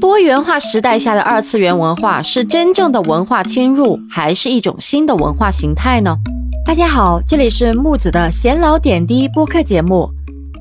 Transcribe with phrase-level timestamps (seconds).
[0.00, 6.16] 多元化时代下的二次元文化是真正的文化侵入，还是一种新的文化形态呢？
[6.64, 10.08] 大家好，这里是木子的闲聊点滴播客节目。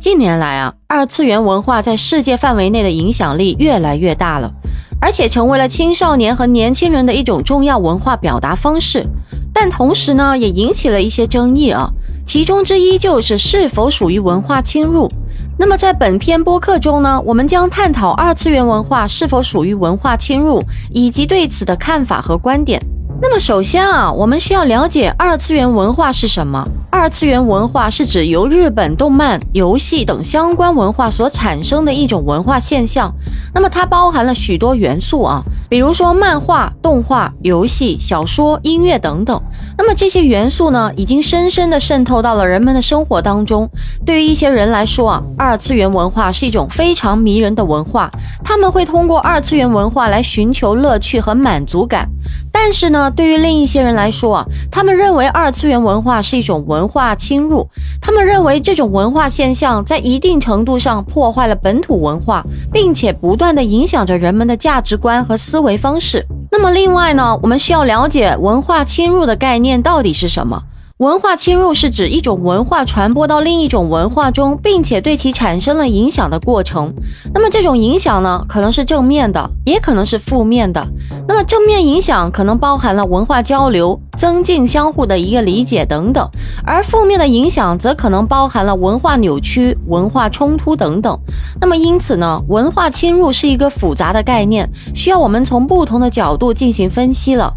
[0.00, 4.52] 近年来啊，二次元文化在世界范围内的影响力越来越大了，
[5.00, 9.04] 而且成为了青少年和年轻人的一种重要文化表达方式。
[9.52, 11.90] 但同时呢，也引起了一些争议啊，
[12.24, 15.10] 其中之一就是是否属于文化侵入。
[15.56, 22.80] 那么在本篇播客中呢，我们将探讨二次元文化是否属于文化侵入，以及对此的看法和观点。
[23.26, 26.62] 那么首先啊，我们需要了解二次元文化是什么。
[26.90, 33.10] 二次元文化是指由日本动漫、游戏等相关文化所产生的一种文化现象。
[33.54, 39.42] 那么它包含了许多元素啊，比如说漫画、动画、游戏、小说、音乐等等。
[39.78, 43.68] 那么这些元素呢，已经深深地渗透到了人们的生活当中。
[44.04, 48.10] 对于一些人来说啊，二次元文化是一种非常迷人的文化，
[48.44, 52.06] 他们会通过二次元文化来寻求乐趣和满足感。
[52.52, 57.68] 但是呢，对于另一些人来说啊，他们认为二次元文化是一种文化侵入。
[58.00, 66.24] 他们认为这种文化现象在一定程度上破坏了本土文化，并且不断的影响着人们的价值观和思维方式。
[66.50, 70.62] 那么另外呢，我们需要了解文化侵入的概念到底是什么。
[70.98, 76.94] 文化侵入是指一种文化传播到另一种文化中，并且对其产生了影响的过程。
[77.34, 80.86] 那么这种影响呢，可能是正面的，也可能是负面的。
[81.26, 86.30] 那么正面影响可能包含了文化交流、增进相互的一个理解等等，
[86.64, 91.18] 而负面的影响则可能包含了文化扭曲、文化冲突等等。
[91.60, 97.52] 那么因此呢，文化侵入是一个复杂的概念，需要我们从不同的角度进行分析了。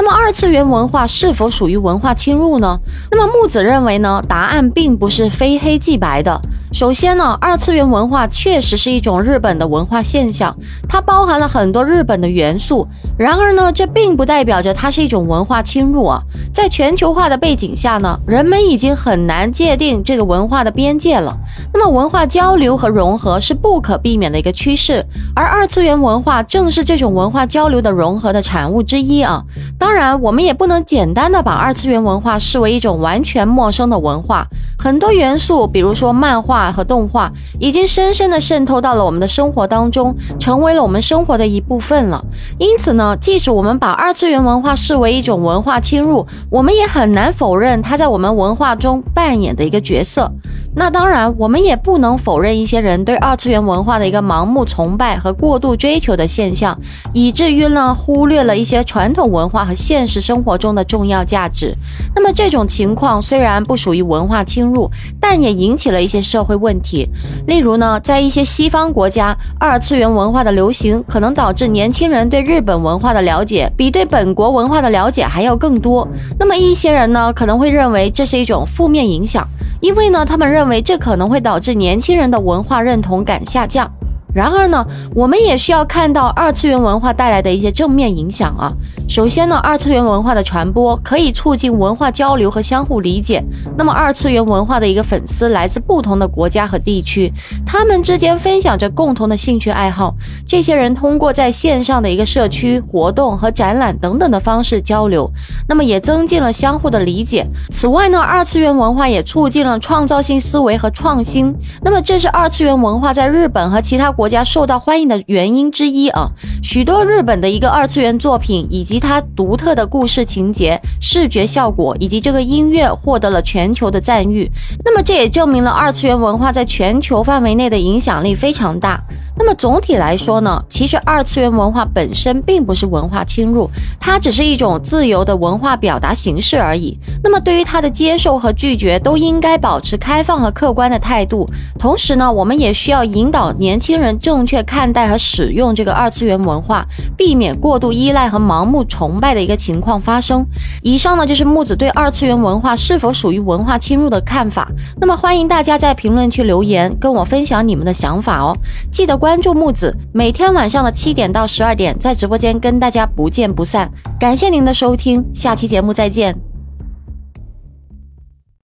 [0.00, 2.78] 那么二次元文化是否属于文化侵入呢？
[3.10, 6.40] 那么木子认为呢，答案并不是非黑即白的。
[6.78, 10.56] 首先呢，二次元文化确实是一种日本的文化现象，
[10.88, 12.86] 它包含了很多日本的元素。
[13.18, 16.22] 然而呢，这并不代表着它是一种文化侵入啊。
[16.54, 21.36] 在全球化的背景下呢，人们已经很难界定这个文化的边界了。
[21.74, 25.04] 那么文化交流和融合是不可避免的一个趋势，
[25.34, 29.42] 而二次元文化正是这种文化交流的融合的产物之一啊。
[29.80, 34.46] 当然，我们也不能简单的把二次元文化视为一种完全陌生的文化，
[34.78, 36.67] 很多元素，比如说漫画。
[36.72, 42.24] 和动画已经深深的渗透到了我们的生活当中，成为了我们生活的一部分了。
[42.58, 50.30] 因此呢，即使我们把二次元文化视为一种文化侵入，我们也很难否认它在我们文化中扮演的一个角色。
[50.78, 56.78] 那当然，我们也不能否认一些人对二次元文化的一个盲目崇拜和过度追求的现象，
[57.12, 61.74] 以至于呢忽略了一些传统文化和现实生活中的重要价值。
[62.14, 64.88] 那么这种情况虽然不属于文化侵入，
[65.20, 67.08] 但也引起了一些社会问题。
[67.48, 76.06] 例如呢，在一些西方国家，二次元文化的流行可能导致年轻人对日本文化的了解比对本国文化的了解还要更多。
[76.38, 79.46] 那么一些人呢可能会认为这是一种负面影响。
[79.80, 83.97] 因为呢，他们认为为这可能会导致年轻人的文化认同感下降。
[84.38, 88.72] 然而呢，我们也需要看到二次元文化带来的一些正面影响啊。
[89.08, 93.42] 首先呢，二次元文化的传播可以促进文化交流和相互理解。
[93.76, 97.32] 那么，二次元文化的一个粉丝来自不同的国家和地区，
[97.66, 100.14] 他们之间分享着共同的兴趣爱好。
[100.46, 105.28] 这些人通过在线上的一个社区活动和展览等等的方式交流，
[105.68, 107.44] 那么也增进了相互的理解。
[107.72, 111.52] 此外呢，二次元文化也促进了创造性思维和创新。
[111.82, 116.30] 那么，这是二次元文化在日本和其他国家受到欢迎的原因之一啊。
[116.62, 124.50] 许多日本的一个二次元作品以及它独特的故事情节、视觉效果以及这个音乐获得了全球的赞誉。
[124.84, 129.02] 那么这也证明了二次元文化在全球范围内的影响力非常大。
[129.38, 136.98] 那么总体来说呢，其实二次元文化本身并不是文化侵入，它只是一种自由的文化表达形式而已。
[137.22, 141.46] 那么对于它的接受和拒绝，都应该保持开放和客观的态度。
[141.78, 146.84] 同时呢，我们也需要引导年轻人正确看待和使用这个二次元文化，
[147.16, 150.44] 避免过度依赖和盲目崇拜的一个情况发生。
[150.82, 154.68] 以上呢就是木子对二次元文化是否属于文化侵入的看法。
[155.00, 158.52] 那么欢迎大家在评论区留言，跟我分享你们的想法哦。
[158.90, 159.27] 记得关。
[159.28, 163.92] 关注木子，每天晚上的七点到十二点，在直播间跟大家不见不散。
[164.18, 166.47] 感谢您的收听，下期节目再见。